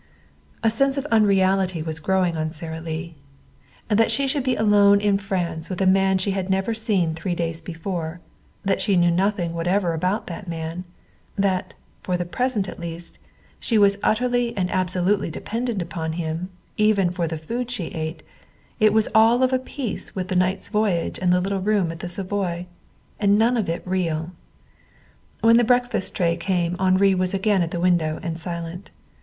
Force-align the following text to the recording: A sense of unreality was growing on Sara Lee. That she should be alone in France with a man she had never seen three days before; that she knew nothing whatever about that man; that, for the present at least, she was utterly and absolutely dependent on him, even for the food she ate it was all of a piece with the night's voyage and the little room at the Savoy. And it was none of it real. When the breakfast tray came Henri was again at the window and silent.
A 0.63 0.71
sense 0.71 0.97
of 0.97 1.05
unreality 1.11 1.83
was 1.83 1.99
growing 1.99 2.35
on 2.35 2.49
Sara 2.49 2.81
Lee. 2.81 3.13
That 3.87 4.09
she 4.11 4.25
should 4.25 4.41
be 4.41 4.55
alone 4.55 4.99
in 4.99 5.19
France 5.19 5.69
with 5.69 5.79
a 5.79 5.85
man 5.85 6.17
she 6.17 6.31
had 6.31 6.49
never 6.49 6.73
seen 6.73 7.13
three 7.13 7.35
days 7.35 7.61
before; 7.61 8.19
that 8.65 8.81
she 8.81 8.95
knew 8.95 9.11
nothing 9.11 9.53
whatever 9.53 9.93
about 9.93 10.25
that 10.25 10.47
man; 10.47 10.85
that, 11.35 11.75
for 12.01 12.17
the 12.17 12.25
present 12.25 12.67
at 12.67 12.79
least, 12.79 13.19
she 13.59 13.77
was 13.77 13.99
utterly 14.01 14.57
and 14.57 14.71
absolutely 14.71 15.29
dependent 15.29 15.95
on 15.95 16.13
him, 16.13 16.49
even 16.77 17.11
for 17.11 17.27
the 17.27 17.37
food 17.37 17.69
she 17.69 17.89
ate 17.93 18.23
it 18.79 18.93
was 18.93 19.07
all 19.13 19.43
of 19.43 19.53
a 19.53 19.59
piece 19.59 20.15
with 20.15 20.29
the 20.29 20.35
night's 20.35 20.67
voyage 20.69 21.19
and 21.19 21.31
the 21.31 21.39
little 21.39 21.61
room 21.61 21.91
at 21.91 21.99
the 21.99 22.09
Savoy. 22.09 22.65
And 23.19 23.33
it 23.33 23.33
was 23.33 23.37
none 23.37 23.55
of 23.55 23.69
it 23.69 23.83
real. 23.85 24.31
When 25.41 25.57
the 25.57 25.63
breakfast 25.63 26.15
tray 26.15 26.37
came 26.37 26.75
Henri 26.79 27.13
was 27.13 27.35
again 27.35 27.61
at 27.61 27.69
the 27.69 27.79
window 27.79 28.19
and 28.23 28.39
silent. 28.39 28.89